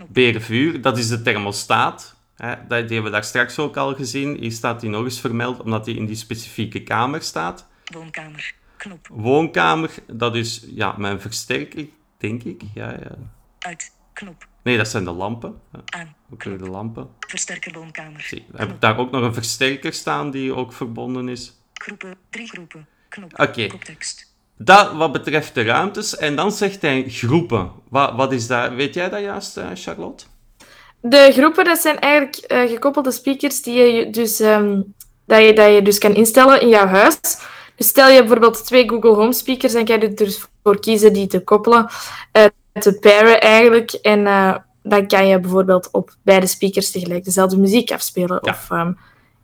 Berenvuur, 0.08 0.81
dat 0.81 0.98
is 0.98 1.08
de 1.08 1.22
thermostaat. 1.22 2.15
Hè, 2.36 2.55
die 2.67 2.77
hebben 2.77 3.03
we 3.03 3.10
daar 3.10 3.24
straks 3.24 3.60
ook 3.60 3.77
al 3.77 3.96
gezien. 3.96 4.38
Hier 4.38 4.51
staat 4.51 4.79
die 4.79 4.89
nog 4.89 5.03
eens 5.03 5.19
vermeld, 5.19 5.62
omdat 5.62 5.86
die 5.86 5.96
in 5.96 6.05
die 6.05 6.15
specifieke 6.15 6.84
kamer 6.84 7.22
staat. 7.22 7.67
Woonkamer. 7.93 8.53
Knop. 8.77 9.08
Woonkamer, 9.12 9.89
dat 10.08 10.36
is 10.36 10.65
ja, 10.67 10.96
mijn 10.98 11.22
versterker, 11.22 11.86
denk 12.17 12.43
ik. 12.43 12.62
Ja, 12.74 12.89
ja. 12.91 13.17
Uit. 13.60 13.91
Knop. 14.13 14.48
Nee, 14.62 14.77
dat 14.77 14.88
zijn 14.88 15.03
de 15.03 15.12
lampen. 15.12 15.62
Aan. 15.86 16.15
Ook 16.34 16.43
weer 16.43 16.58
de 16.58 16.69
lampen. 16.69 17.10
Versterker 17.19 17.74
woonkamer. 17.74 18.22
Zie, 18.22 18.46
heb 18.55 18.69
ik 18.69 18.81
daar 18.81 18.98
ook 18.98 19.12
nog 19.12 19.22
een 19.22 19.34
versterker 19.34 19.93
staan 19.93 20.31
die 20.31 20.55
ook 20.55 20.74
verbonden 20.74 21.29
is? 21.29 21.53
Groepen. 21.74 22.15
Drie 22.29 22.48
groepen. 22.48 22.88
Knop. 23.10 23.31
Oké. 23.31 23.43
Okay. 23.43 23.98
Dat 24.62 24.94
wat 24.94 25.12
betreft 25.12 25.54
de 25.54 25.63
ruimtes. 25.63 26.18
En 26.18 26.36
dan 26.36 26.51
zegt 26.51 26.82
hij 26.82 27.04
groepen. 27.08 27.72
Wat, 27.89 28.13
wat 28.16 28.32
is 28.32 28.48
dat? 28.48 28.74
Weet 28.74 28.94
jij 28.94 29.10
dat 29.10 29.22
juist, 29.22 29.58
uh, 29.58 29.66
Charlotte? 29.74 30.25
De 31.01 31.32
groepen, 31.32 31.66
dat 31.66 31.80
zijn 31.80 32.00
eigenlijk 32.00 32.51
uh, 32.51 32.70
gekoppelde 32.70 33.12
speakers 33.12 33.62
die 33.62 33.82
je 33.84 34.10
dus, 34.10 34.39
um, 34.39 34.94
dat 35.25 35.44
je, 35.44 35.54
dat 35.54 35.74
je 35.74 35.82
dus 35.82 35.98
kan 35.98 36.16
instellen 36.16 36.62
in 36.62 36.70
jouw 36.70 36.86
huis. 36.86 37.20
Dus 37.75 37.88
stel 37.88 38.10
je 38.10 38.20
bijvoorbeeld 38.20 38.66
twee 38.66 38.89
Google 38.89 39.13
Home 39.13 39.34
speakers, 39.34 39.74
dan 39.74 39.86
kan 39.86 40.00
je 40.00 40.08
er 40.08 40.16
dus 40.16 40.46
voor 40.63 40.80
kiezen 40.80 41.13
die 41.13 41.28
te 41.28 41.44
koppelen, 41.44 41.89
uh, 42.38 42.44
te 42.74 43.00
pairen 43.00 43.42
eigenlijk. 43.42 43.92
En 43.92 44.20
uh, 44.20 44.56
dan 44.84 45.08
kan 45.08 45.28
je 45.28 45.39
bijvoorbeeld 45.39 45.89
op 45.92 46.16
beide 46.24 46.48
speakers 46.48 46.92
tegelijk 46.92 47.24
dezelfde 47.24 47.58
muziek 47.58 47.92
afspelen. 47.92 48.39
Ja. 48.42 48.51
Of 48.51 48.70
um, 48.70 48.98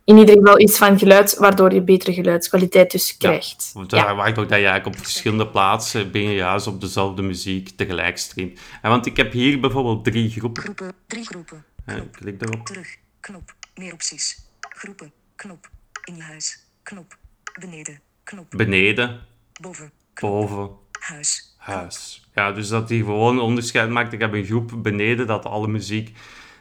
in 0.05 0.17
ieder 0.17 0.35
geval 0.35 0.59
iets 0.59 0.77
van 0.77 1.00
geluid, 1.00 1.38
waardoor 1.38 1.74
je 1.74 1.81
betere 1.81 2.13
geluidskwaliteit 2.13 2.91
dus 2.91 3.17
krijgt. 3.17 3.71
Ja, 3.88 4.12
ja. 4.12 4.27
ook 4.27 4.35
dat 4.35 4.50
je 4.50 4.53
eigenlijk 4.53 4.85
op 4.85 4.97
verschillende 4.97 5.47
plaatsen 5.47 6.12
binnen 6.12 6.33
je 6.33 6.41
huis 6.41 6.67
op 6.67 6.81
dezelfde 6.81 7.21
muziek 7.21 7.69
tegelijk 7.69 8.17
streamt. 8.17 8.59
En 8.81 8.89
want 8.89 9.05
ik 9.05 9.17
heb 9.17 9.31
hier 9.31 9.59
bijvoorbeeld 9.59 10.03
drie 10.03 10.29
groepen. 10.29 10.63
Groepen, 10.63 10.93
drie 11.07 11.25
groepen. 11.25 11.65
Knop. 11.85 12.17
klik 12.17 12.41
erop. 12.41 12.65
Terug, 12.65 12.97
knop, 13.19 13.55
meer 13.75 13.93
opties. 13.93 14.38
Groepen, 14.59 15.12
knop, 15.35 15.69
in 16.03 16.15
je 16.15 16.21
huis, 16.21 16.65
knop, 16.83 17.17
beneden, 17.59 18.01
knop. 18.24 18.45
Beneden. 18.50 19.19
Boven. 19.62 19.91
Boven. 20.13 20.69
Huis. 21.00 21.55
Huis. 21.57 22.27
Ja, 22.35 22.51
dus 22.51 22.67
dat 22.67 22.89
hij 22.89 22.97
gewoon 22.97 23.39
onderscheid 23.39 23.89
maakt. 23.89 24.13
Ik 24.13 24.19
heb 24.19 24.33
een 24.33 24.45
groep 24.45 24.71
beneden 24.77 25.27
dat 25.27 25.45
alle 25.45 25.67
muziek 25.67 26.17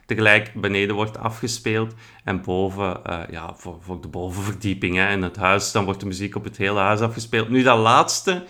tegelijk 0.06 0.52
beneden 0.54 0.94
wordt 0.94 1.18
afgespeeld. 1.18 1.94
En 2.24 2.42
boven, 2.42 3.00
uh, 3.06 3.20
ja, 3.30 3.54
voor, 3.56 3.76
voor 3.80 4.00
de 4.00 4.08
bovenverdieping 4.08 4.96
hè, 4.96 5.12
in 5.12 5.22
het 5.22 5.36
huis, 5.36 5.72
dan 5.72 5.84
wordt 5.84 6.00
de 6.00 6.06
muziek 6.06 6.34
op 6.34 6.44
het 6.44 6.56
hele 6.56 6.80
huis 6.80 7.00
afgespeeld. 7.00 7.48
Nu, 7.48 7.62
dat 7.62 7.78
laatste, 7.78 8.44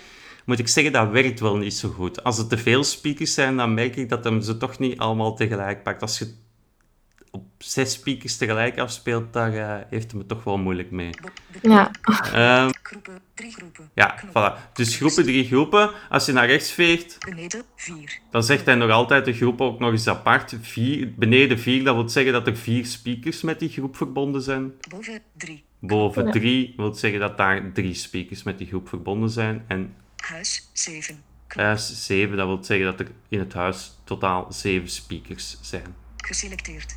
moet 0.45 0.59
ik 0.59 0.69
zeggen, 0.69 0.93
dat 0.93 1.11
werkt 1.11 1.41
wel 1.41 1.57
niet 1.57 1.75
zo 1.75 1.89
goed. 1.89 2.25
Als 2.25 2.39
er 2.39 2.47
te 2.47 2.59
veel 2.59 2.85
speakers 2.85 3.35
zijn, 3.35 3.57
dan 3.57 3.75
merk 3.75 3.97
ik 3.97 4.09
dat 4.09 4.25
hem 4.25 4.41
ze 4.41 4.57
toch 4.57 4.79
niet 4.79 4.99
allemaal 4.99 5.35
tegelijk 5.35 5.83
pakt. 5.83 6.03
Als 6.03 6.19
je 6.19 6.35
zes 7.71 7.93
speakers 7.93 8.37
tegelijk 8.37 8.79
afspeelt, 8.79 9.33
daar 9.33 9.55
uh, 9.55 9.77
heeft 9.91 10.11
hij 10.11 10.21
me 10.21 10.27
toch 10.27 10.45
wel 10.45 10.59
moeilijk 10.59 10.91
mee. 10.91 11.11
Ja. 11.63 11.91
Um, 12.65 12.73
groepen, 12.83 13.21
drie 13.35 13.53
groepen. 13.53 13.91
Ja, 13.95 14.21
voilà. 14.29 14.73
Dus 14.73 14.97
groepen, 14.97 15.25
drie 15.25 15.47
groepen. 15.47 15.91
Als 16.09 16.27
je 16.27 16.33
naar 16.33 16.47
rechts 16.47 16.71
veegt, 16.71 17.19
beneden 17.19 17.63
vier. 17.77 18.19
dan 18.31 18.45
zegt 18.45 18.67
hij 18.67 18.75
nog 18.75 18.91
altijd 18.91 19.25
de 19.25 19.33
groep 19.33 19.61
ook 19.61 19.79
nog 19.79 19.91
eens 19.91 20.09
apart. 20.09 20.57
Vier, 20.61 21.15
beneden 21.15 21.59
vier, 21.59 21.85
dat 21.85 21.95
wil 21.95 22.09
zeggen 22.09 22.33
dat 22.33 22.47
er 22.47 22.57
vier 22.57 22.87
speakers 22.87 23.43
met 23.43 23.59
die 23.59 23.69
groep 23.69 23.97
verbonden 23.97 24.43
zijn. 24.43 24.73
Boven 24.89 25.23
drie. 25.37 25.65
Boven 25.81 26.31
drie 26.31 26.75
wil 26.77 26.95
zeggen 26.95 27.21
dat 27.21 27.37
daar 27.37 27.73
drie 27.73 27.95
speakers 27.95 28.43
met 28.43 28.59
die 28.59 28.67
groep 28.67 28.89
verbonden 28.89 29.31
zijn. 29.31 29.65
En 29.69 29.95
huis 30.17 30.71
zeven. 30.73 31.23
Huis 31.49 32.07
7, 32.07 32.37
dat 32.37 32.47
wil 32.47 32.65
zeggen 32.65 32.87
dat 32.87 33.01
er 33.01 33.13
in 33.29 33.39
het 33.39 33.53
huis 33.53 33.93
totaal 34.05 34.53
zeven 34.53 34.89
speakers 34.89 35.59
zijn. 35.61 35.95
Geselecteerd. 36.17 36.97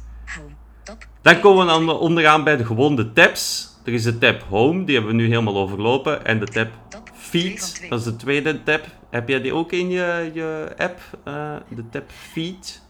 Dan 1.21 1.39
komen 1.39 1.65
we 1.65 1.71
dan 1.71 1.89
onderaan 1.89 2.43
bij 2.43 2.57
de 2.57 2.65
gewone 2.65 3.13
tabs. 3.13 3.75
Er 3.85 3.93
is 3.93 4.03
de 4.03 4.17
tab 4.17 4.41
Home, 4.49 4.83
die 4.83 4.95
hebben 4.95 5.15
we 5.15 5.21
nu 5.21 5.27
helemaal 5.27 5.57
overlopen. 5.57 6.25
En 6.25 6.39
de 6.39 6.45
tab 6.45 6.67
Feed, 7.13 7.85
dat 7.89 7.99
is 7.99 8.05
de 8.05 8.15
tweede 8.15 8.63
tab. 8.63 8.81
Heb 9.09 9.27
jij 9.27 9.41
die 9.41 9.53
ook 9.53 9.71
in 9.71 9.89
je, 9.89 10.31
je 10.33 10.73
app, 10.77 10.99
uh, 11.27 11.55
de 11.69 11.89
tab 11.91 12.03
Feed? 12.31 12.81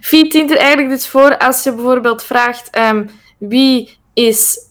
Feed 0.00 0.32
dient 0.32 0.50
er 0.50 0.56
eigenlijk 0.56 0.88
dus 0.88 1.08
voor 1.08 1.38
als 1.38 1.62
je 1.62 1.74
bijvoorbeeld 1.74 2.22
vraagt 2.22 2.78
um, 2.78 3.10
wie 3.38 3.98
is 4.14 4.66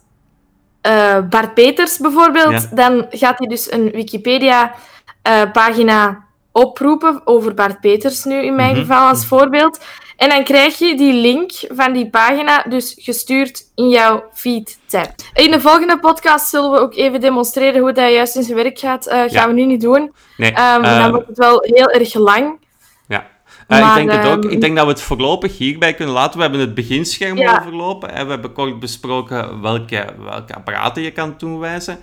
uh, 0.87 1.19
Bart 1.29 1.53
Peters 1.53 1.97
bijvoorbeeld, 1.97 2.75
dan 2.75 3.05
gaat 3.09 3.37
hij 3.37 3.47
dus 3.47 3.71
een 3.71 3.91
Wikipedia-pagina 3.91 6.09
uh, 6.09 6.15
oproepen 6.51 7.21
over 7.25 7.53
Bart 7.53 7.79
Peters 7.79 8.23
nu 8.23 8.35
in 8.35 8.55
mijn 8.55 8.69
mm 8.69 8.75
-hmm. 8.75 8.85
geval 8.85 9.07
als 9.07 9.25
voorbeeld. 9.25 9.79
En 10.17 10.29
dan 10.29 10.43
krijg 10.43 10.77
je 10.77 10.95
die 10.95 11.13
link 11.13 11.51
van 11.67 11.93
die 11.93 12.09
pagina 12.09 12.63
dus 12.69 12.95
gestuurd 12.97 13.63
in 13.75 13.89
jouw 13.89 14.23
feed-tab. 14.33 15.13
In 15.33 15.51
de 15.51 15.61
volgende 15.61 15.99
podcast 15.99 16.49
zullen 16.49 16.71
we 16.71 16.79
ook 16.79 16.95
even 16.95 17.21
demonstreren 17.21 17.81
hoe 17.81 17.91
dat 17.91 18.11
juist 18.11 18.35
in 18.35 18.43
zijn 18.43 18.57
werk 18.57 18.79
gaat. 18.79 19.07
Uh, 19.07 19.23
gaan 19.27 19.47
we 19.47 19.53
nu 19.53 19.65
niet 19.65 19.81
doen. 19.81 20.11
Nee, 20.37 20.49
um, 20.49 20.83
uh, 20.83 21.01
dan 21.01 21.11
wordt 21.11 21.27
het 21.27 21.37
wel 21.37 21.61
heel 21.61 21.89
erg 21.89 22.13
lang. 22.13 22.59
Ja. 23.07 23.27
Uh, 23.67 23.79
maar, 23.79 24.01
ik 24.01 24.07
denk 24.07 24.23
het 24.23 24.31
ook. 24.31 24.45
Ik 24.45 24.61
denk 24.61 24.75
dat 24.75 24.85
we 24.85 24.91
het 24.91 25.01
voorlopig 25.01 25.57
hierbij 25.57 25.93
kunnen 25.93 26.13
laten. 26.13 26.35
We 26.35 26.41
hebben 26.41 26.59
het 26.61 26.73
beginscherm 26.73 27.37
ja. 27.37 27.59
overlopen. 27.59 28.13
En 28.13 28.25
we 28.25 28.31
hebben 28.31 28.53
kort 28.53 28.79
besproken 28.79 29.61
welke, 29.61 30.05
welke 30.19 30.55
apparaten 30.55 31.03
je 31.03 31.11
kan 31.11 31.37
toewijzen. 31.37 31.99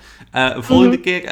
volgende 0.56 0.84
mm 0.84 0.90
-hmm. 0.92 1.00
keer 1.00 1.30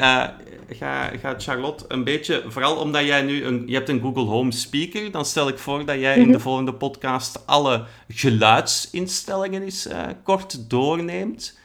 gaat 1.21 1.43
Charlotte 1.43 1.85
een 1.87 2.03
beetje, 2.03 2.43
vooral 2.47 2.75
omdat 2.75 3.05
jij 3.05 3.21
nu 3.21 3.45
een, 3.45 3.63
je 3.67 3.73
hebt 3.73 3.89
een 3.89 4.01
Google 4.01 4.23
Home 4.23 4.51
speaker, 4.51 5.11
dan 5.11 5.25
stel 5.25 5.47
ik 5.47 5.57
voor 5.57 5.85
dat 5.85 5.99
jij 5.99 6.15
in 6.15 6.27
de 6.27 6.29
mhm. 6.33 6.39
volgende 6.39 6.73
podcast 6.73 7.47
alle 7.47 7.85
geluidsinstellingen 8.07 9.61
eens 9.63 9.87
uh, 9.87 10.01
kort 10.23 10.69
doorneemt. 10.69 11.59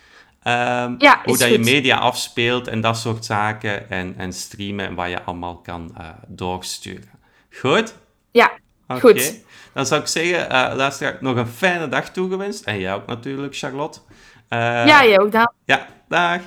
Um, 0.45 0.95
ja, 0.99 1.21
hoe 1.25 1.37
dat 1.37 1.49
je 1.49 1.59
media 1.59 1.97
afspeelt 1.97 2.69
en 2.69 2.81
dat 2.81 2.97
soort 2.97 3.25
zaken 3.25 3.91
en, 3.91 4.15
en 4.17 4.33
streamen 4.33 4.87
en 4.87 4.95
wat 4.95 5.09
je 5.09 5.23
allemaal 5.23 5.57
kan 5.57 5.95
uh, 5.99 6.09
doorsturen. 6.27 7.11
Goed? 7.51 7.95
Ja, 8.31 8.51
okay. 8.85 9.01
goed. 9.01 9.41
Dan 9.73 9.87
zou 9.87 10.01
ik 10.01 10.07
zeggen, 10.07 10.53
uh, 10.53 10.77
luister, 10.77 11.19
nog 11.21 11.37
een 11.37 11.49
fijne 11.49 11.89
dag 11.89 12.11
toegewenst. 12.11 12.65
En 12.65 12.79
jij 12.79 12.95
ook 12.95 13.07
natuurlijk, 13.07 13.57
Charlotte. 13.57 13.99
ja, 14.49 15.05
jij 15.05 15.21
ook 15.21 15.33
dan. 15.33 15.53
Ja, 15.65 15.87
dag. 16.09 16.41